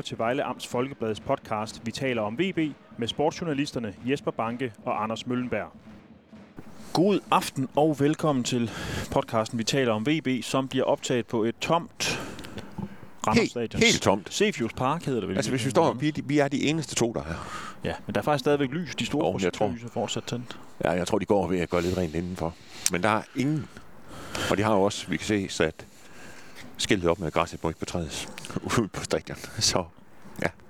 [0.00, 2.58] lytter til Vejle Amts Folkebladets podcast Vi taler om VB
[2.98, 5.72] med sportsjournalisterne Jesper Banke og Anders Møllenberg.
[6.92, 8.70] God aften og velkommen til
[9.10, 12.20] podcasten Vi taler om VB, som bliver optaget på et tomt
[13.26, 14.34] Randers Helt, helt tomt.
[14.34, 15.36] Sefius Park hedder det vel?
[15.36, 17.74] Altså, hvis vi står, vi, er de- vi er de eneste to, der er her.
[17.84, 18.94] Ja, men der er faktisk stadigvæk lys.
[18.94, 20.58] De store Jo, jeg tror- projektlys er fortsat tændt.
[20.84, 22.54] Ja, jeg tror, de går ved at gøre lidt rent indenfor.
[22.92, 23.66] Men der er ingen.
[24.50, 25.86] Og de har jo også, vi kan se, sat
[26.80, 28.28] skiltet op med, at græsset må ikke betrædes
[28.78, 29.36] ude på stadion.
[29.58, 29.84] Så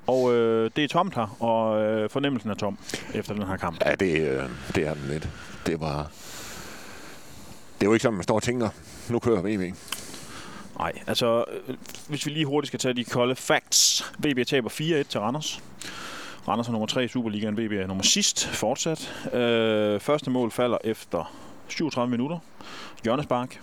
[0.06, 2.78] Og øh, det er tomt her, og øh, fornemmelsen er tom
[3.14, 3.84] efter den her kamp.
[3.86, 5.28] ja, det, øh, det er den lidt.
[5.66, 6.10] Det var...
[7.78, 8.69] Det er jo ikke sådan, man står og tænker,
[9.09, 9.73] nu kører VV.
[10.78, 11.77] Nej, altså, øh,
[12.09, 14.12] hvis vi lige hurtigt skal tage de kolde facts.
[14.19, 14.72] VB taber 4-1
[15.02, 15.62] til Randers.
[16.48, 19.33] Randers er nummer 3 i Superligaen, VB er nummer sidst fortsat.
[19.34, 21.34] Øh, første mål falder efter
[21.69, 22.38] 37 minutter.
[23.06, 23.61] Jørgens Bark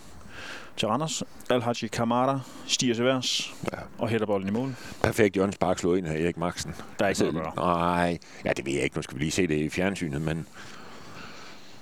[0.78, 1.24] til Randers.
[1.50, 3.78] Al-Haji Kamara stiger til værs Ja.
[3.98, 4.76] og hætter bolden i mål.
[5.04, 6.76] Perfekt Jørgen Spark slå ind af Erik Maxen.
[7.00, 7.66] Der er ikke noget at gøre.
[7.78, 8.96] Nej, ja, det ved jeg ikke.
[8.96, 10.48] Nu skal vi lige se det i fjernsynet, men,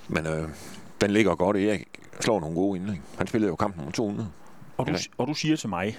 [0.08, 0.48] men øh,
[1.00, 1.56] den ligger godt.
[1.56, 1.84] Erik
[2.20, 3.00] slår nogle gode indlæg.
[3.18, 4.28] Han spillede jo kampen om 200.
[4.78, 5.98] Og du, og du siger til mig,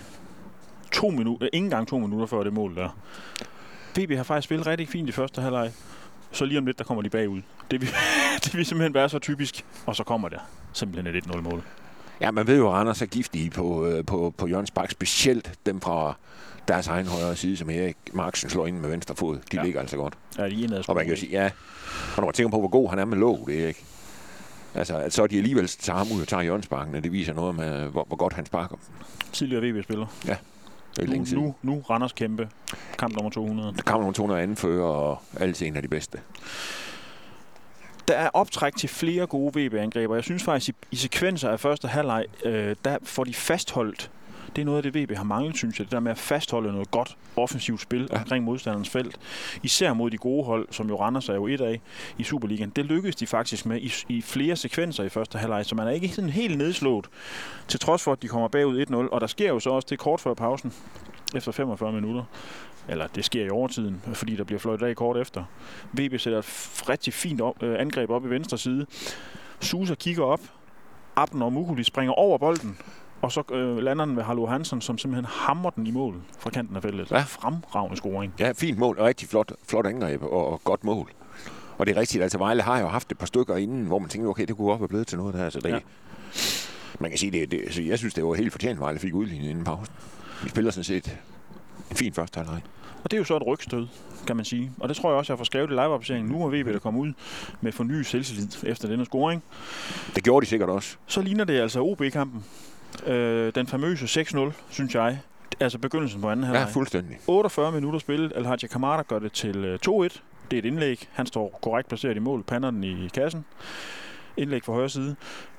[0.92, 2.90] to minutter, ikke engang to minutter før det mål der.
[4.00, 5.72] VB har faktisk spillet rigtig fint i første halvleg.
[6.32, 7.42] Så lige om lidt, der kommer de bagud.
[7.72, 7.90] Det vil,
[8.44, 9.66] det vil simpelthen være så typisk.
[9.86, 10.40] Og så kommer der
[10.74, 11.64] simpelthen et 1-0 mål.
[12.22, 15.52] Ja, man ved jo, at Randers er giftige på, øh, på, på Jørgens Bak, specielt
[15.66, 16.14] dem fra
[16.68, 19.36] deres egen højre side, som Erik Marksen slår ind med venstre fod.
[19.36, 19.60] De Ja.
[19.60, 19.64] ja.
[19.66, 20.18] ligger altså godt.
[20.38, 21.46] Ja, de er Og man kan jo sige, ja,
[22.16, 23.84] og når man tænker på, hvor god han er med låg, det er ikke.
[24.76, 27.88] Altså, at så de alligevel tager ham ud og tager hjørnesparkene, det viser noget med,
[27.88, 28.76] hvor, hvor godt han sparker.
[29.34, 30.06] Tidligere VB-spiller.
[30.24, 30.32] Det
[31.00, 31.44] er Nu, længe siden.
[31.44, 32.50] nu, nu Randers kæmpe.
[32.98, 33.74] Kamp nummer 200.
[33.76, 36.20] Der kommer nogle 200 anfører, og altid en af de bedste.
[38.08, 40.16] Der er optræk til flere gode VB-angreber.
[40.16, 44.12] Jeg synes faktisk, i, i sekvenser af første halvleg, øh, der får de fastholdt.
[44.56, 45.86] Det er noget af det, VB har manglet, synes jeg.
[45.86, 48.20] Det der med at fastholde noget godt offensivt spil ja.
[48.20, 49.20] Omkring modstanderens felt.
[49.64, 51.82] Især mod de gode hold, som jo Randers er jo et af
[52.18, 52.70] i Superligaen.
[52.70, 55.92] Det lykkedes de faktisk med i, i flere sekvenser i første halvleg, så man er
[55.92, 57.06] ikke sådan helt nedslået,
[57.68, 58.96] til trods for, at de kommer bagud 1-0.
[58.96, 60.74] Og der sker jo så også det kort før pausen,
[61.36, 62.24] efter 45 minutter.
[62.90, 65.44] Eller det sker i overtiden, fordi der bliver fløjtet af kort efter.
[65.94, 68.86] VB sætter et rigtig fint op, øh, angreb op i venstre side.
[69.60, 70.40] Susa kigger op.
[71.16, 72.78] Abden og Mukuli springer over bolden.
[73.22, 76.50] Og så øh, lander den ved Hallo Hansen, som simpelthen hammer den i mål fra
[76.50, 77.12] kanten af feltet.
[77.12, 77.20] Ja.
[77.20, 78.34] Fremragende scoring.
[78.40, 81.12] Ja, fint mål, og rigtig flot, flot angreb, og, og godt mål.
[81.78, 84.10] Og det er rigtigt, altså Vejle har jo haft et par stykker inden, hvor man
[84.10, 85.50] tænker, okay, det kunne godt være blevet til noget der.
[85.50, 85.80] Så det, ja.
[87.00, 89.50] Man kan sige, det, det, så jeg synes, det var helt fortjent, Vejle fik udlignet
[89.50, 89.94] inden pausen.
[90.44, 91.18] Vi spiller sådan set
[91.92, 92.62] en fin første halvleg.
[93.04, 93.88] Og det er jo så et rygstød,
[94.28, 94.72] kan man sige.
[94.80, 97.00] Og det tror jeg også, jeg får skrevet i live Nu er VB der komme
[97.00, 97.14] ud
[97.62, 99.44] med fornyet selvtillid efter denne scoring.
[100.16, 100.96] Det gjorde de sikkert også.
[101.08, 102.46] Så ligner det altså OB-kampen.
[103.06, 105.20] Øh, den famøse 6-0, synes jeg.
[105.60, 106.74] Altså begyndelsen på anden Ja, halvleg.
[106.74, 107.18] fuldstændig.
[107.28, 108.34] 48 minutter spillet.
[108.36, 109.90] Al-Haji Kamara gør det til øh, 2-1.
[110.52, 111.08] Det er et indlæg.
[111.14, 112.44] Han står korrekt placeret i mål.
[112.44, 113.46] Pander den i kassen.
[114.38, 115.16] Indlæg fra højre side.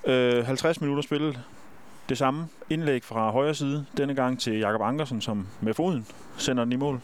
[0.06, 1.40] Øh, 50 minutter spillet.
[2.08, 3.86] Det samme indlæg fra højre side.
[3.96, 7.00] Denne gang til Jakob Ankersen, som med foden sender den i mål.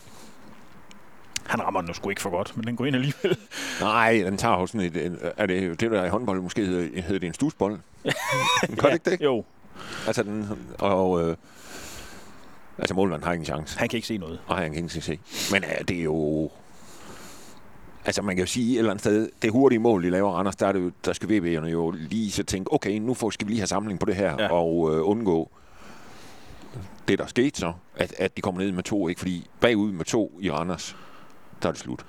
[1.47, 3.39] Han rammer den jo sgu ikke for godt, men den går ind alligevel.
[3.81, 7.03] Nej, den tager jo sådan et, en, er det det der i håndbold måske hedder,
[7.03, 7.79] hedder det en stusbold?
[8.81, 9.21] Gør det ikke det?
[9.21, 9.45] Jo,
[10.07, 10.49] Altså den,
[10.79, 11.37] og, øh,
[12.79, 13.79] altså målmanden har ingen chance.
[13.79, 14.41] han kan ikke se noget.
[14.49, 15.19] Nej, han kan ikke se.
[15.53, 16.51] Men øh, det er jo...
[18.07, 20.57] Altså, man kan jo sige et eller andet sted, det hurtige mål, de laver Randers,
[20.57, 23.47] der, er det jo, der skal VB'erne jo lige så tænke, okay, nu får, skal
[23.47, 24.43] vi lige have samling på det her, Ja.
[24.43, 24.53] ja.
[24.53, 25.51] og øh, undgå
[27.09, 29.19] det, der skete så, at, at de kommer ned med to, ikke?
[29.19, 30.97] Fordi bagud med to i Randers,
[31.63, 32.05] der er det slut.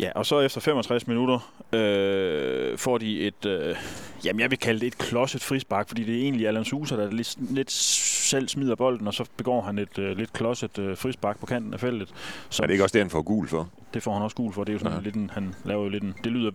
[0.00, 3.76] Ja, og så efter 65 minutter øh, får de et, øh,
[4.24, 7.10] jamen jeg vil kalde det et klodset frispark, fordi det er egentlig Allan Sousa, der
[7.10, 11.38] lidt, lidt selv smider bolden, og så begår han et øh, lidt klodset øh, frispark
[11.40, 12.08] på kanten af feltet.
[12.50, 13.68] Så er det ikke også det, han får gul for?
[13.94, 14.64] Det får han også gul for.
[14.64, 15.02] Det er jo sådan Ja.
[15.04, 16.50] lidt en, han laver jo lidt en, det lyder,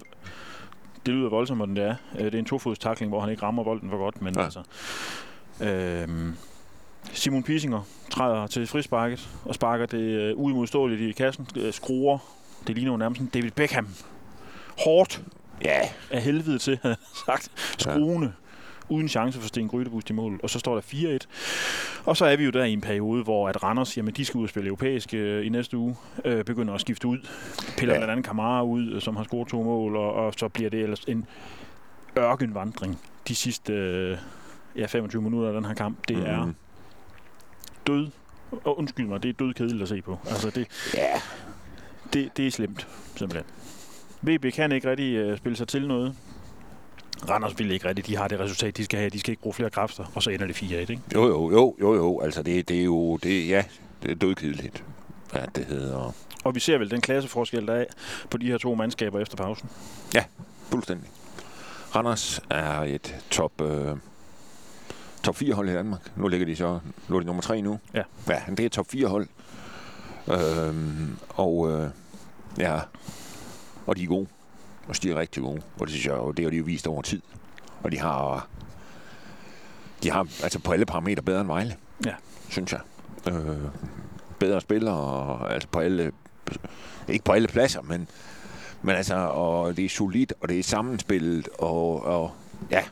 [1.05, 1.95] det lyder voldsommere, end det er.
[2.19, 4.39] Øh, Det er en tofodstakling, hvor han ikke rammer bolden for godt, men ja.
[4.41, 4.45] Ja.
[4.45, 4.61] altså...
[5.61, 6.07] Øh,
[7.13, 7.81] Simon Pisinger
[8.11, 12.17] træder til frisparket og sparker det øh, uimodståeligt i kassen, øh, skruer.
[12.67, 13.87] Det ligner jo nærmest sådan David Beckham.
[14.83, 15.21] Hårdt
[15.63, 15.79] Ja.
[16.11, 16.95] af helvede til, havde
[17.25, 17.51] sagt.
[17.77, 18.33] Skruende.
[18.89, 20.39] Uden chance for Sten Grydebust i mål.
[20.43, 22.03] Og så står der 4-1.
[22.05, 24.37] Og så er vi jo der i en periode, hvor at Randers, jamen de skal
[24.37, 25.95] ud og spille europæisk øh, i næste uge,
[26.25, 27.17] øh, begynder at skifte ud.
[27.77, 27.99] Piller ja.
[27.99, 28.05] Ja.
[28.05, 30.79] blandt andet Kamara ud, øh, som har scoret to mål, og, og så bliver det
[30.81, 31.25] ellers en
[32.17, 34.17] ørkenvandring de sidste øh,
[34.75, 36.07] ja, 25 minutter af den her kamp.
[36.07, 36.55] Det er Mhm.
[37.87, 38.07] død.
[38.51, 40.19] Og undskyld mig, det er død kedeligt at se på.
[40.29, 41.21] Altså det, Ja.
[42.15, 43.45] Det, det er slemt, simpelthen.
[44.21, 46.15] VB kan ikke rigtig øh, spille sig til noget.
[47.29, 48.07] Randers vil ikke rigtigt.
[48.07, 49.09] De har det resultat, de skal have.
[49.09, 50.11] De skal ikke bruge flere kræfter.
[50.15, 50.99] Og så ender det 4-1, ikke?
[51.13, 52.19] Jo, jo, jo, jo, jo.
[52.19, 53.63] Altså, det, det er jo, det, ja,
[54.03, 54.83] det er dødkedeligt.
[55.31, 56.15] hvad det hedder.
[56.43, 57.85] Og vi ser vel den klasseforskel, der er
[58.29, 59.69] på de her to mandskaber efter pausen.
[60.69, 61.09] Fuldstændig.
[61.95, 63.97] Randers er et top, øh,
[65.23, 66.11] top 4 hold i Danmark.
[66.15, 66.79] Nu ligger de så,
[67.09, 67.79] nu er de nummer 3 nu.
[67.93, 68.03] Ja.
[68.27, 69.27] Ja, det er et top 4 hold.
[70.27, 71.89] Øhm, og øh,
[72.57, 72.79] ja,
[73.85, 74.27] og de er gode.
[74.87, 75.61] Og de er rigtig gode.
[75.79, 77.21] Og det synes jeg jo, det har de jo vist over tid.
[77.83, 78.47] Og de har,
[80.03, 81.75] de har altså på alle parametre bedre end Vejle.
[82.05, 82.13] Ja.
[82.49, 82.81] Synes jeg.
[83.27, 83.57] Øh,
[84.39, 86.11] bedre spillere, og, altså på alle,
[87.07, 88.07] ikke på alle pladser, men
[88.85, 92.31] men altså, og det er solidt, og det er sammenspillet, og, og
[92.71, 92.83] ja.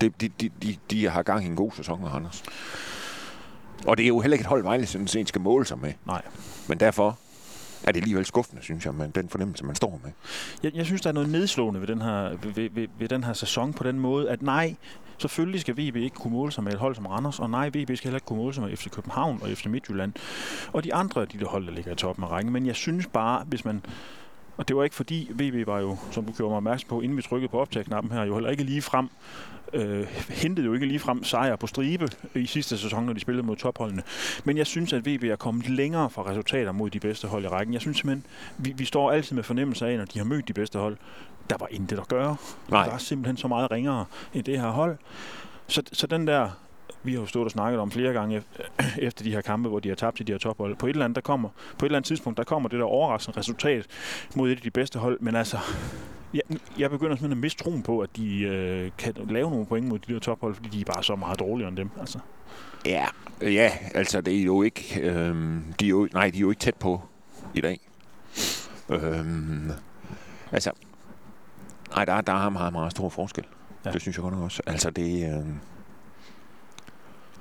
[0.00, 2.42] Det, de, de, de, de har gang i en god sæson, Anders.
[3.86, 5.92] Og det er jo heller ikke et hold, Vejle sådan set skal måle sig med.
[6.06, 6.22] Nej.
[6.68, 7.18] Men derfor
[7.84, 10.12] er det alligevel skuffende, synes jeg, med den fornemmelse, man står med.
[10.62, 13.32] Jeg, jeg synes, der er noget nedslående ved den, her, ved, ved, ved den her
[13.32, 14.74] sæson på den måde, at nej,
[15.18, 17.74] selvfølgelig skal VB ikke kunne måle sig med et hold som Randers, og nej, VB
[17.74, 20.12] skal heller ikke kunne måle sig med FC København og FC Midtjylland,
[20.72, 22.52] og de andre de der hold, der ligger i toppen af rækken.
[22.52, 23.82] Men jeg synes bare, hvis man
[24.56, 27.16] og det var ikke fordi, VB var jo, som du gjorde mig opmærksom på, inden
[27.16, 29.08] vi trykkede på optagknappen her, jo heller ikke lige frem,
[29.72, 33.46] øh, hentede jo ikke lige frem sejr på stribe i sidste sæson, når de spillede
[33.46, 34.02] mod topholdene.
[34.44, 37.48] Men jeg synes, at VB er kommet længere fra resultater mod de bedste hold i
[37.48, 37.72] rækken.
[37.72, 38.24] Jeg synes simpelthen,
[38.58, 40.96] vi, vi står altid med fornemmelse af, når de har mødt de bedste hold,
[41.50, 42.36] der var intet at gøre.
[42.70, 42.84] Nej.
[42.84, 44.96] De var simpelthen så meget ringere end det her hold.
[45.66, 46.50] Så, så den der
[47.02, 48.42] vi har jo stået og snakket om flere gange
[48.98, 50.76] efter de her kampe, hvor de har tabt til de her tophold.
[50.76, 52.84] På et eller andet, der kommer, på et eller andet tidspunkt, der kommer det der
[52.84, 53.86] overraskende resultat
[54.36, 55.20] mod et af de bedste hold.
[55.20, 55.58] Men altså,
[56.34, 56.42] jeg,
[56.78, 59.98] jeg begynder simpelthen at miste troen på, at de øh, kan lave nogle point mod
[59.98, 61.90] de der tophold, fordi de er bare så meget dårligere end dem.
[62.00, 62.18] Altså.
[62.86, 63.06] Ja,
[63.42, 66.60] ja, altså det er jo ikke, øhm, de er jo, nej, de er jo ikke
[66.60, 67.02] tæt på
[67.54, 67.80] i dag.
[68.88, 69.70] Øhm,
[70.52, 70.70] altså,
[71.94, 73.44] nej, der, der er meget, meget stor forskel.
[73.84, 73.90] Ja.
[73.90, 74.62] Det synes jeg godt nok også.
[74.66, 75.46] Altså det, øh,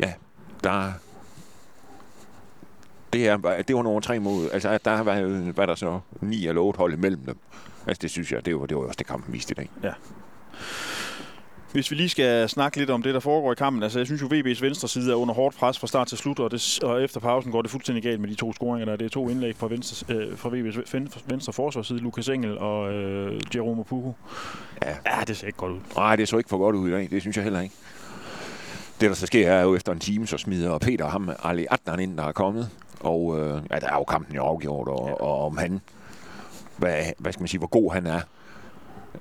[0.01, 0.13] ja,
[0.63, 0.91] der
[3.13, 3.37] det er,
[3.67, 6.93] det var nogle tre mod, altså der været, hvad der så, ni eller otte hold
[6.93, 7.37] imellem dem.
[7.87, 9.69] Altså det synes jeg, det var, det var også det kampen viste i dag.
[11.71, 13.83] Hvis vi lige skal snakke lidt om det, der foregår i kampen.
[13.83, 16.39] Altså, jeg synes jo, VB's venstre side er under hårdt pres fra start til slut,
[16.39, 18.85] og, det, og efter pausen går det fuldstændig galt med de to scoringer.
[18.85, 18.95] Der.
[18.95, 22.93] Det er to indlæg fra, venstre, øh, fra VB's ven- venstre forsvarsside, Lukas Engel og
[22.93, 24.11] øh, Jerome Puku.
[24.83, 24.89] Ja.
[25.05, 25.79] ja, det ser ikke godt ud.
[25.95, 27.07] Nej, det så ikke for godt ud i dag.
[27.11, 27.75] Det synes jeg heller ikke.
[29.01, 31.99] Det, der så sker, er jo efter en time, så smider Peter ham Ali Adnan
[31.99, 32.69] ind, der er kommet.
[32.99, 35.13] Og øh, ja, der er jo kampen jo afgjort, og, Ja.
[35.13, 35.81] og om han,
[36.77, 38.21] hvad, hvad skal man sige, hvor god han er,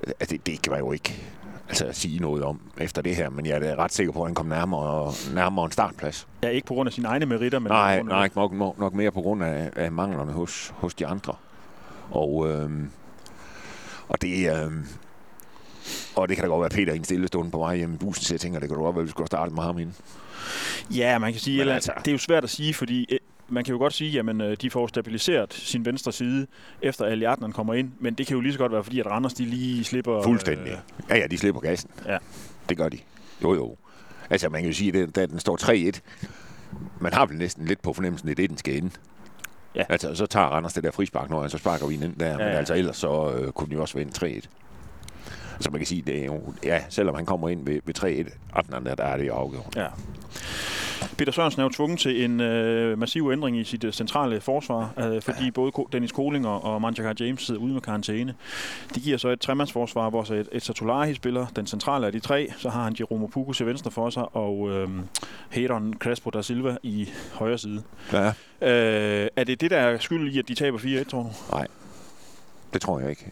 [0.03, 1.23] altså, det, det kan man jo ikke
[1.69, 4.35] altså, sige noget om efter det her, men jeg er ret sikker på, at han
[4.35, 6.29] kom nærmere, nærmere en startplads.
[6.43, 8.53] Ja, ikke på grund af sine egne meritter, men nej, på grund af- nej, nok,
[8.53, 11.35] nok, nok mere på grund af, af manglerne hos, hos de andre.
[12.11, 12.71] Og, øh,
[14.09, 14.73] og det, øh,
[16.17, 17.95] og det kan da godt være, at Peter i en stille stund på vej hjem
[17.95, 19.63] i bussen, så jeg tænker, det kan da godt være, at vi skulle starte med
[19.63, 19.95] ham inden.
[20.95, 23.19] Ja, man kan sige, Men eller, altså- det er jo svært at sige, fordi øh,
[23.49, 26.47] man kan jo godt sige, at de får stabiliseret sin venstre side,
[26.83, 29.07] efter Ali Adnan kommer ind, men det kan jo lige så godt være, fordi at
[29.07, 30.23] Randers de lige slipper...
[30.23, 30.73] Fuldstændig.
[30.73, 30.79] Øh,
[31.11, 31.91] Ja, ja, de slipper gassen.
[32.07, 32.19] Ja.
[32.69, 32.99] Det gør de.
[33.43, 33.77] Jo, jo.
[34.31, 36.01] Altså, man kan jo sige, at da den står 3-1,
[37.01, 38.91] man har vel næsten lidt på fornemmelsen, at det den skal ende.
[39.75, 39.83] Ja.
[39.89, 42.27] Altså, så tager Randers det der frispark, når så sparker vi den ind der.
[42.27, 44.47] Ja, Ja, men altså, ellers så øh, kunne den jo også vinde 3-1.
[45.61, 48.59] Så man kan sige, det er jo, ja, selvom han kommer ind ved, ved 3-1,
[48.59, 49.77] Adnan der, er det jo afgjort.
[49.77, 49.87] Ja.
[51.19, 54.93] Peter Sørensen er jo tvunget til en øh, massiv ændring i sit øh, centrale forsvar,
[54.99, 55.51] øh, fordi ja.
[55.51, 58.35] både Dennis Koling og, Manchaka James sidder ude med karantæne.
[58.95, 62.21] Det giver så et tremandsforsvar, hvor så et, et Satolahi spiller den centrale af de
[62.21, 62.49] tre.
[62.59, 64.89] Så har han Jerome Puku til venstre for sig, og øh,
[65.51, 67.83] Hedon Crespo da Silva i højre side.
[68.13, 71.29] Ja, Øh, er det det, der er skyld i, at de taber 4-1, tror du?
[72.73, 73.31] det tror jeg ikke.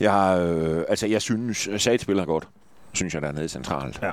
[0.00, 2.48] Jeg, øh, altså, jeg synes, Sat spiller godt,
[2.92, 3.98] synes jeg, dernede centralt.
[4.02, 4.12] Ja.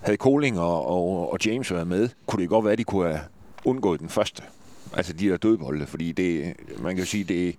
[0.00, 3.08] Havde Koling og, og, og James været med, kunne det godt være, at de kunne
[3.08, 3.20] have
[3.64, 4.42] undgået den første.
[4.92, 7.56] Altså de der dødbolde, fordi det, man kan jo sige, det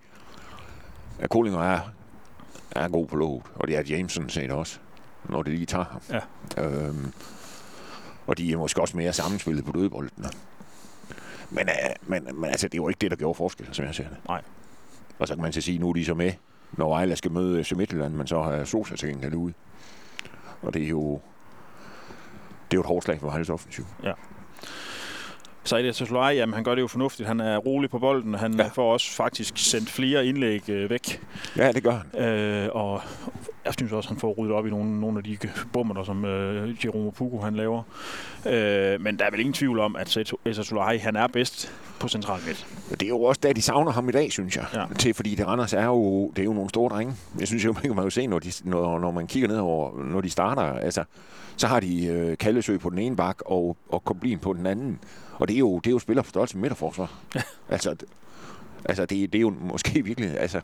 [1.19, 1.79] at Koling er,
[2.71, 4.79] er god på låget, og det er James sådan set også,
[5.29, 6.01] når det lige tager ham.
[6.57, 6.63] Ja.
[6.63, 7.13] Øhm,
[8.27, 10.29] og de er måske også mere sammenspillet på dødboldene.
[11.49, 14.07] Men, øh, men, men altså, det var ikke det, der gjorde forskel, som jeg ser
[14.07, 14.17] det.
[14.27, 14.41] Nej.
[15.19, 16.31] Og så kan man så sige, nu er de så med,
[16.71, 19.53] når Vejle skal møde FC Midtjylland, men så har Sosa til gengæld ude.
[20.61, 21.19] Og det er jo,
[22.71, 23.85] det er jo et hårdt slag for Vejles offensiv.
[24.03, 24.13] Ja
[25.71, 27.27] det Satolahi, jamen han gør det jo fornuftigt.
[27.27, 28.33] Han er rolig på bolden.
[28.33, 28.67] Han ja.
[28.67, 31.21] Får også faktisk sendt flere indlæg øh, væk.
[31.57, 32.21] Ja, det gør han.
[32.21, 33.01] Øh, og
[33.65, 35.37] jeg synes også, han får ryddet op i nogle, nogle af de
[35.73, 37.83] bummer, der som øh, Jerome Pugo han laver.
[38.45, 42.07] Øh, men der er vel ingen tvivl om, at Esa Solai, han er bedst på
[42.07, 42.67] central midt.
[42.89, 44.65] Det er jo også da, de savner ham i dag, synes jeg.
[44.73, 44.83] Ja.
[44.99, 47.13] Til, fordi det Randers er jo, det er jo nogle store drenge.
[47.39, 50.03] Jeg synes jo, man kan jo se, når, de, når, når man kigger ned over,
[50.03, 51.03] når de starter, altså,
[51.57, 54.99] så har de øh, Kallesø på den ene bak og, og Koblin på den anden.
[55.39, 57.19] Og det er jo, det er jo spiller på størrelse med midterforsvar.
[57.35, 57.41] Ja.
[57.69, 57.95] Altså,
[58.85, 60.61] altså det, det er jo måske virkelig, altså,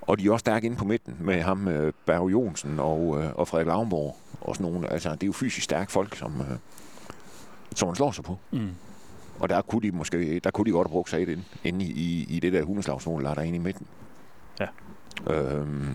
[0.00, 3.32] og de er også stærke inde på midten med ham, øh, Berg Jonsen og, øh,
[3.34, 4.16] og Frederik Lavnborg.
[4.40, 6.56] Og sådan nogle, altså, det er jo fysisk stærke folk, som, øh,
[7.74, 8.38] som man slår sig på.
[8.50, 8.70] Mm.
[9.38, 11.84] Og der kunne de måske, der kunne de godt have brugt sig et ind, inde
[11.84, 13.86] i, i, i det der hundeslagsmål, der er derinde i midten.
[14.60, 14.66] Ja.
[15.34, 15.94] Øhm,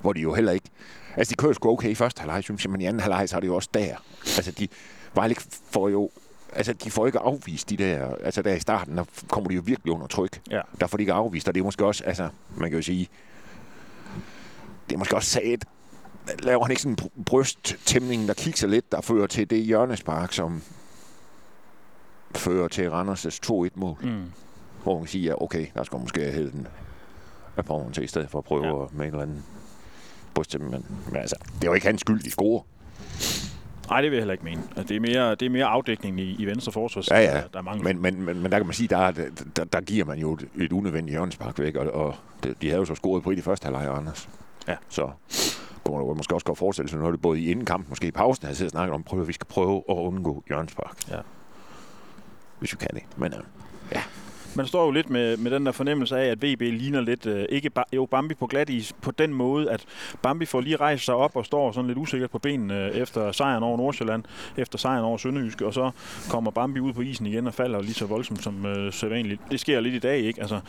[0.00, 0.70] hvor de jo heller ikke...
[1.16, 3.36] Altså, de kører sgu okay i første halvleg, synes jeg, men i anden halvleg, så
[3.36, 3.96] er det jo også der.
[4.20, 4.68] Altså, de
[5.14, 5.36] Vejle
[5.70, 6.10] får jo...
[6.56, 8.14] Altså, de får ikke afvist de der...
[8.14, 10.40] Altså, der i starten, der kommer de jo virkelig under tryk.
[10.50, 10.60] Ja.
[10.80, 12.04] Der får de ikke afvist, og det er måske også...
[12.04, 13.08] Altså, man kan jo sige...
[14.88, 15.64] Det er måske også sagt,
[16.42, 20.32] laver han ikke sådan en br- brysttæmning, der kigger lidt, der fører til det hjørnespark,
[20.32, 20.62] som
[22.34, 23.96] fører til Randers' 2-1-mål.
[24.02, 24.24] Mm.
[24.82, 26.66] Hvor man kan sige, ja, okay, der skal måske hælde den
[27.56, 28.86] af på til, i stedet for at prøve Ja.
[28.92, 29.44] med en eller anden
[30.34, 30.72] brysttæmning.
[30.72, 32.62] Men, men altså, det er jo ikke hans skyld, de scorer.
[33.90, 34.62] Nej, det vil jeg heller ikke mene.
[34.76, 37.26] Altså, det, er mere, det er mere afdækning i, i venstre forsvars, Ja, ja.
[37.36, 37.84] der, der er mange.
[37.84, 39.12] Men, men, men, men der kan man sige, der, er-
[39.56, 42.14] der, der giver man jo et, et unødvendigt hjørnespark væk, og, og
[42.62, 44.28] de havde jo så scoret på i de første halvleg, Anders.
[44.68, 44.74] Ja.
[44.88, 45.10] Så
[45.84, 48.10] kunne man måske også godt forestille sig, når det både i inden kamp, måske i
[48.10, 50.96] pausen, havde siddet og snakket om, prøv at vi skal prøve at undgå hjørnespark.
[51.10, 51.16] Ja.
[52.58, 53.02] Hvis vi kan det.
[53.16, 53.40] Men øh,
[54.56, 57.46] Man står jo lidt med, med den der fornemmelse af, at VB ligner lidt, øh,
[57.48, 59.84] ikke ba- jo Bambi på glat is, på den måde, at
[60.22, 63.32] Bambi får lige rejst sig op og står sådan lidt usikkert på benene øh, efter
[63.32, 64.24] sejren over Nordsjælland,
[64.56, 65.90] efter sejren over Sønderjyske, og så
[66.30, 69.40] kommer Bambi ud på isen igen og falder lige så voldsomt som øh, sædvanligt.
[69.50, 70.40] Det sker lidt i dag, ikke?
[70.40, 70.60] Altså,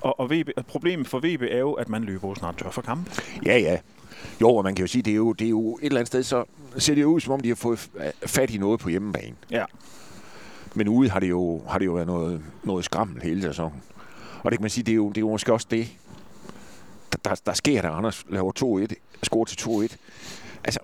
[0.00, 3.20] og, og VB, problemet for VB er jo, at man løber snart tør for kamp.
[3.46, 3.78] Ja, ja.
[4.40, 6.06] Jo, og man kan jo sige, det er jo, det er jo et eller andet
[6.06, 6.44] sted, så
[6.76, 7.90] ser det jo ud, som om de har fået
[8.26, 9.34] fat i noget på hjemmebane.
[9.50, 9.64] Ja.
[10.74, 13.82] Men ude har det jo, har det jo været noget, noget skrammel hele sæsonen.
[14.42, 15.88] Og det kan man sige, det er jo, det er jo måske også det,
[17.12, 19.56] der, der, der sker, da Anders laver 2-1, scorer til
[19.92, 19.96] 2-1.
[20.64, 20.80] Altså,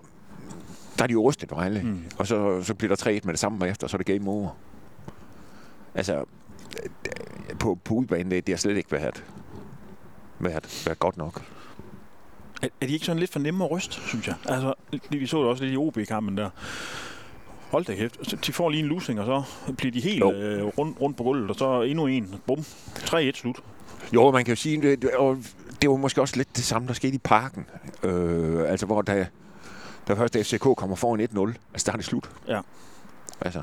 [0.98, 2.02] der er de jo rystet Vejle, Mm.
[2.18, 4.30] og så, så bliver der 3-1 med det samme bagefter, og så er det game
[4.30, 4.50] over.
[5.94, 6.24] Altså,
[7.58, 9.24] på, på udbanen, det, det har slet ikke været,
[10.38, 11.42] været, været godt nok.
[12.62, 14.34] Er, er de ikke sådan lidt for nemme at ryste, synes jeg?
[14.44, 14.74] Altså,
[15.10, 16.50] vi så det også lidt i OB-kampen der.
[17.75, 18.19] Hold da kæft.
[18.23, 19.26] Så De får lige en losing, og
[19.66, 20.33] så bliver de helt Jo.
[20.33, 22.35] øh, rundt, rundt på gulvet, og så endnu en.
[22.47, 22.59] Bum.
[22.59, 23.61] 3-1 slut.
[24.12, 25.38] Jo, man kan jo sige, det, og
[25.83, 27.66] det var måske også lidt det samme, der skete i parken.
[28.02, 29.26] Øh, altså, hvor da,
[30.09, 32.31] da først FCK kommer foran 1-0, altså der er det slut.
[32.49, 32.61] Ja.
[33.40, 33.62] Altså.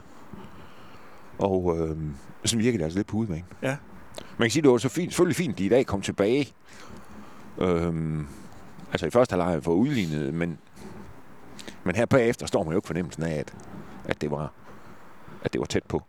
[1.39, 1.97] Og øh,
[2.45, 3.45] sådan virker det altså lidt på udbanen.
[3.61, 3.75] Ja.
[4.37, 6.53] Man kan sige, det var så fint, selvfølgelig fint, de i dag kom tilbage.
[7.57, 8.19] Øh,
[8.91, 10.57] altså i første halvleg for udlignet, men,
[11.83, 13.53] men her bagefter står man jo ikke fornemmelsen af, at,
[14.11, 14.51] at, det var,
[15.43, 16.03] at det var tæt på.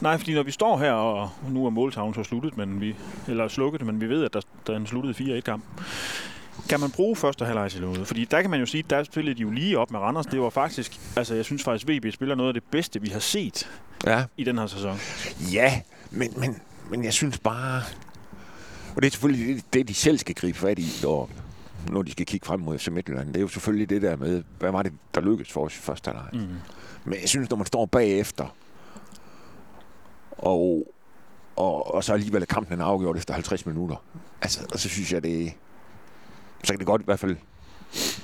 [0.00, 2.96] Nej, fordi når vi står her, og nu er måltavlen så sluttet, men vi,
[3.28, 5.64] eller slukket, men vi ved, at der, der er sluttet 4-1-kamp.
[6.68, 8.06] Kan man bruge første halvleg til noget?
[8.06, 10.26] Fordi der kan man jo sige, der spillede de jo lige op med Randers.
[10.26, 13.20] Det var faktisk, altså jeg synes faktisk, VB spiller noget af det bedste, vi har
[13.20, 13.70] set
[14.06, 14.98] Ja, i den her sæson.
[15.52, 15.80] Ja,
[16.10, 16.56] men, men,
[16.90, 17.82] men jeg synes bare...
[18.96, 21.30] Og det er selvfølgelig det, det de selv skal gribe fat i, når,
[21.90, 23.28] når de skal kigge frem mod FC Midtjylland.
[23.28, 25.80] Det er jo selvfølgelig det der med, hvad var det, der lykkedes for os i
[25.80, 26.28] første halvleg.
[26.48, 26.54] Mm.
[27.04, 28.46] Men jeg synes, når man står bagefter,
[30.38, 30.86] og,
[31.56, 33.96] og, og så alligevel er kampen er afgjort efter 50 minutter,
[34.42, 35.52] altså, og så synes jeg, det
[36.64, 37.36] så kan det godt i hvert fald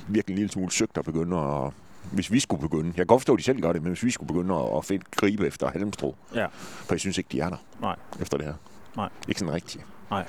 [0.07, 1.71] virke en lille smule søgt at begynde at
[2.11, 4.03] hvis vi skulle begynde, jeg kan godt forstå, at de selv gør det, men hvis
[4.03, 6.45] vi skulle begynde at, at finde gribe efter Halmstrå, Ja.
[6.53, 7.95] for jeg synes ikke, de er der Nej.
[8.21, 8.53] efter det her.
[8.95, 9.09] Nej.
[9.27, 9.85] Ikke sådan rigtigt.
[10.09, 10.25] Nej.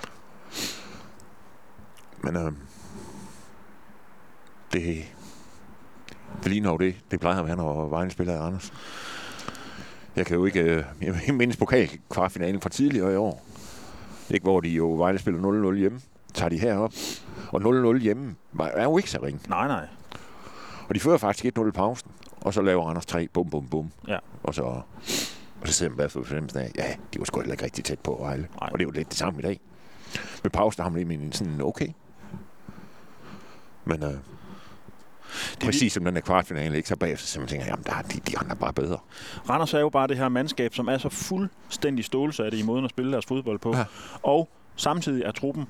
[2.23, 2.52] Men øh,
[4.76, 5.04] det,
[6.42, 8.73] det ligner jo det, det plejer at være, når Vejle spiller i Anders.
[10.16, 10.61] Jeg kan jo ikke...
[10.61, 13.47] Øh, jeg mindes pokal kvartfinalen fra tidligere i år.
[14.30, 16.00] Ikke, hvor de jo Vejle spiller 0-0 hjemme.
[16.35, 16.92] Tager de herop.
[17.52, 17.61] Og
[17.95, 19.40] 0-0 hjemme er jo ikke så ringe.
[19.49, 19.87] Nej, nej.
[20.88, 22.11] Og de fører faktisk 1-0 i pausen.
[22.40, 23.28] Og så laver Anders 3.
[23.28, 23.90] Bum, bum, bum.
[24.09, 24.18] Ja.
[24.42, 27.52] Og så, og så sidder man bare for fornemmelsen af, ja, de var sgu heller
[27.52, 28.49] ikke rigtig tæt på Vejle.
[28.61, 28.71] Nej.
[28.73, 29.61] Og det er jo lidt det samme i dag.
[30.42, 31.88] Med pausen har man lige sådan, okay.
[33.85, 34.14] Men øh,
[35.55, 38.02] Det præcis som den der kvartfinale, ikke så bagefter, så man tænker, jamen, der er
[38.02, 38.99] de, de andre er bare bedre.
[39.50, 42.90] Randers er jo bare det her mandskab, som er så fuldstændig stålsatte i måden at
[42.90, 43.76] spille deres fodbold på.
[43.76, 43.85] Ja.
[44.23, 45.66] Og samtidig er truppen...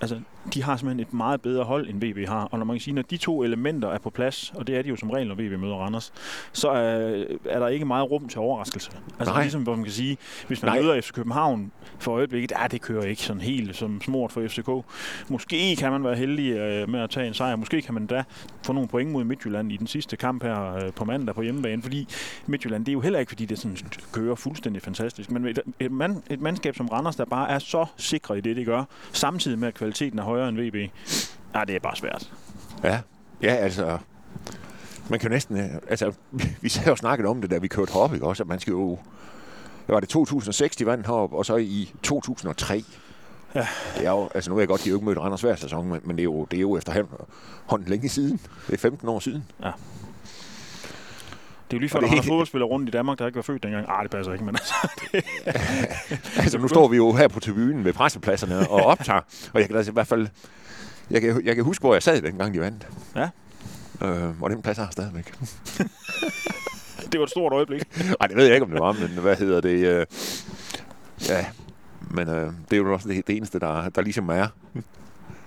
[0.00, 0.20] Altså,
[0.54, 2.44] de har simpelthen et meget bedre hold, end VB har.
[2.44, 4.82] Og når man kan sige, når de to elementer er på plads, og det er
[4.82, 6.12] de jo som regel, når VB møder Randers,
[6.52, 8.90] så er, er der ikke meget rum til overraskelse.
[9.18, 9.42] Altså Nej.
[9.42, 10.80] ligesom, hvor man kan sige, hvis man Nej.
[10.80, 14.68] møder FC København for øjeblikket, ja, det kører ikke sådan helt som smort for FCK.
[15.28, 17.56] Måske kan man være heldig øh, med at tage en sejr.
[17.56, 18.24] Måske kan man da
[18.62, 21.82] få nogle point mod Midtjylland i den sidste kamp her øh, på mandag på hjemmebane,
[21.82, 22.08] fordi
[22.46, 23.76] Midtjylland, det er jo heller ikke, fordi det sådan
[24.12, 27.86] kører fuldstændig fantastisk, men et, et, mand, et mandskab som Randers, der bare er så
[27.96, 30.92] sikre i det, det gør, samtidig med, at kvaliteten er højere end VB,
[31.54, 32.32] ja, det er bare svært.
[32.84, 33.00] Ja,
[33.42, 33.98] ja altså...
[35.10, 35.80] Man kan jo næsten...
[35.88, 36.12] Altså,
[36.62, 38.42] vi sad og snakket om det, da vi kørte herop, ikke også?
[38.42, 38.98] At man skal jo...
[39.86, 42.84] Hvad var det 2006, de vandt herop, og så i 2003.
[43.54, 43.66] Ja.
[43.98, 45.88] Det er jo, altså nu er jeg godt, de jo ikke mødt Randers hver sæson,
[45.88, 48.40] men, men det, er jo, det er jo efterhånden længe siden.
[48.66, 49.44] Det er 15 år siden.
[51.70, 53.42] Det er jo lige før, der er er fodboldspillere rundt i Danmark, der ikke var
[53.42, 53.86] født dengang.
[53.88, 54.74] Ah, det passer ikke, men altså,
[55.12, 55.24] det,
[56.42, 59.20] Altså nu står vi jo her på tribunen ved pressepladserne og optager,
[59.52, 60.28] og jeg kan da i hvert fald...
[61.10, 62.88] Jeg kan, jeg kan huske, hvor jeg sad dengang, de vandt.
[63.16, 63.28] Ja.
[64.02, 65.34] Øh, og den plads har jeg stadigvæk.
[67.12, 67.82] det var et stort øjeblik.
[68.20, 69.86] Nej, det ved jeg ikke, om det var, men hvad hedder det?
[69.86, 70.06] Øh,
[71.28, 71.46] ja,
[72.10, 74.46] men øh, det er jo også det, det eneste, der, der ligesom er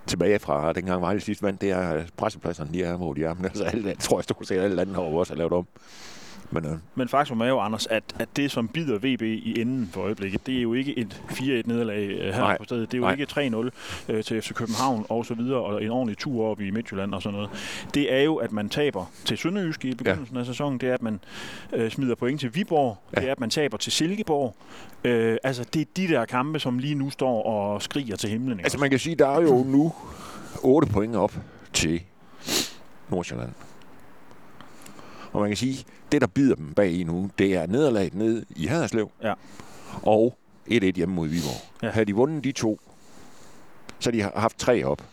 [0.09, 3.33] tilbage fra dengang Vejle sidst vandt, det er pressepladserne, de er, hvor de er.
[3.33, 5.67] Men altså, alle, jeg tror jeg stort set alle lande har også lavet om.
[6.51, 9.89] Men øh, Men faktum er jo, Anders, at, at det, som bider VB i enden
[9.93, 12.57] for øjeblikket, det er jo ikke et 4-1 nederlag øh, her Nej.
[12.57, 12.91] på stedet.
[12.91, 13.47] Det er jo Nej.
[13.51, 13.71] ikke
[14.07, 17.13] 3-0 øh, til FC København og så videre, og en ordentlig tur op i Midtjylland
[17.13, 17.49] og sådan noget.
[17.93, 20.39] Det er jo, at man taber til Sønderjysk i begyndelsen ja.
[20.39, 20.79] af sæsonen.
[20.79, 21.19] Det er, at man
[21.73, 22.97] øh, smider point til Viborg.
[23.15, 23.21] Ja.
[23.21, 24.55] Det er, at man taber til Silkeborg.
[25.03, 28.51] Øh, altså, det er de der kampe, som lige nu står og skriger til himlen.
[28.51, 29.93] ikke altså man kan sige, der er jo nu
[30.63, 31.33] 8 point op
[31.73, 32.01] til
[33.09, 33.49] Nordsjælland.
[35.31, 38.45] Og man kan sige, det der bider dem bag i nu, det er nederlaget ned
[38.55, 39.11] i Haderslev.
[39.23, 39.33] Ja.
[40.03, 40.37] Og
[40.71, 41.83] 1-1 hjemme mod Viborg.
[41.83, 41.89] Ja.
[41.89, 42.79] Havde de vundet de to,
[43.99, 45.03] så de haft tre op.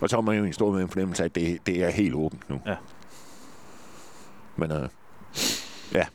[0.00, 1.90] Og så har man jo egentlig stået med en fornemmelse af, at det, det er
[1.90, 2.60] helt åbent nu.
[2.66, 2.74] Ja.
[4.56, 4.88] Men øh,
[5.92, 6.06] ja,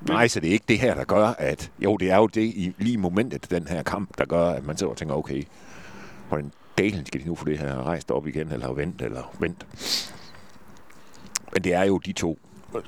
[0.00, 1.70] nej, så det er ikke det her, der gør, at...
[1.78, 4.76] Jo, det er jo det i lige momentet, den her kamp, der gør, at man
[4.76, 5.42] sidder og tænker, okay,
[6.28, 9.66] hvordan dalen skal de nu få det her rejst op igen, eller vent, eller vent.
[11.54, 12.38] Men det er jo de to,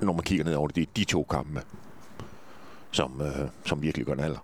[0.02, 1.60] når man kigger ned over det, det er de to kampe,
[2.90, 4.38] som, øh, som virkelig gør en alder.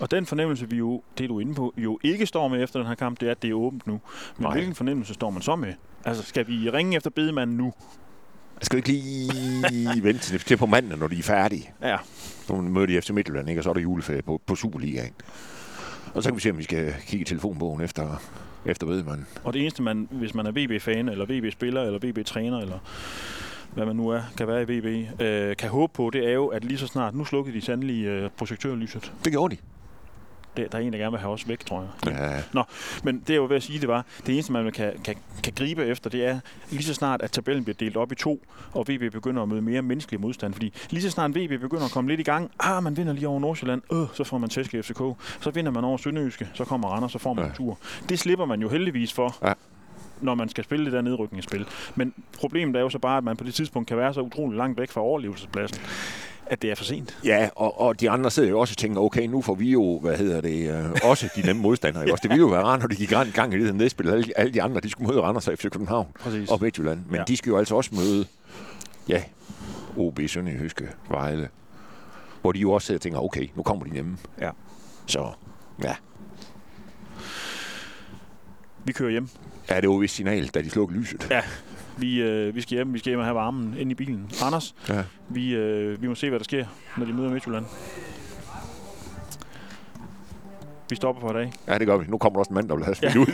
[0.00, 2.78] Og den fornemmelse, vi jo, det er du inde på, jo ikke står med efter
[2.80, 3.92] den her kamp, det er, at det er åbent nu.
[4.36, 4.52] Men Nej.
[4.52, 5.72] hvilken fornemmelse står man så med?
[6.04, 7.72] Altså, skal vi ringe efter bedemanden nu?
[8.60, 11.70] Jeg skal ikke lige vente til, på mandag, når de er færdige.
[11.82, 11.96] Ja,
[12.48, 13.60] Nu møder de FC Midtjylland, ikke?
[13.60, 15.12] og så er der juleferie på, på Superligaen.
[16.14, 18.22] Og så kan vi se, om vi skal kigge i telefonbogen efter,
[18.66, 19.26] efter vedmanden.
[19.44, 22.78] og det eneste, man, hvis man er VB-fan, eller VB-spiller, eller VB-træner, eller
[23.76, 26.46] hvad man nu er, kan være i VB, øh, kan håbe på, det er jo,
[26.46, 29.12] at lige så snart, nu slukkede de sandelig øh, projektørlyset.
[29.24, 29.60] Det gjorde de.
[30.56, 32.12] Det, der er en, der gerne vil have os væk, tror jeg.
[32.54, 32.62] Ja,
[33.04, 35.52] Men det, jeg var ved at sige, det var, det eneste, man kan, kan, kan
[35.56, 38.86] gribe efter, det er lige så snart, at tabellen bliver delt op i to, og
[38.88, 40.52] VB begynder at møde mere menneskelig modstand.
[40.52, 43.28] Fordi lige så snart VB begynder at komme lidt i gang, ah, man vinder lige
[43.28, 45.00] over Nordsjælland, øh, så får man tæsk i FCK,
[45.40, 47.50] så vinder man over Sønderjyske, så kommer Randers, så får man Ja.
[47.50, 47.78] en tur.
[48.08, 49.36] Det slipper man jo heldigvis for.
[49.42, 49.52] Ja.
[50.20, 51.66] Når man skal spille det der nedrykningsspil.
[51.94, 54.56] Men problemet er jo så bare, at man på det tidspunkt kan være så utrolig
[54.58, 55.78] langt væk fra overlevelsespladsen,
[56.46, 57.18] at det er for sent.
[57.24, 59.98] ja og, og de andre sidder jo også og tænker, okay, nu får vi jo,
[60.02, 62.02] hvad hedder det, øh, også de nemme modstandere.
[62.04, 62.22] ikke også?
[62.22, 64.08] Det ville jo være rart, når de gik gang- gang i det nedspil.
[64.10, 66.50] Alle, alle de andre, de skulle møde Randers FC København Præcis.
[66.50, 66.98] og Midtjylland.
[67.06, 67.18] Men Ja.
[67.18, 67.24] ja.
[67.24, 68.26] de skal jo altså også møde,
[69.08, 69.22] ja,
[69.96, 71.48] OB, Sønderjyske, Vejle.
[72.40, 74.16] Hvor de jo også sidder og tænker, okay, nu kommer de nemme.
[74.40, 74.50] Ja.
[75.06, 75.28] Så,
[75.84, 75.94] ja.
[78.86, 79.28] Vi kører hjem.
[79.70, 81.26] Ja, det var vist signal, da de slukkede lyset.
[81.30, 81.40] Ja.
[81.96, 84.30] Vi, øh, vi skal hjem, vi skal hjem og have varmen ind i bilen.
[84.42, 85.02] Anders, Ja.
[85.28, 87.64] vi, øh, vi må se, hvad der sker, når de møder Midtjylland.
[90.90, 91.52] Vi stopper for i dag.
[91.68, 92.04] Ja, det gør vi.
[92.08, 93.26] Nu kommer der også en mand, der vil have smidt ud.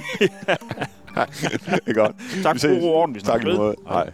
[1.86, 2.16] det er godt.
[2.42, 3.74] Tak for god orden, vi Tak i måde.
[3.88, 4.10] Hej.